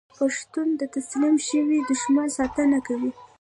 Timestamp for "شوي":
1.49-1.79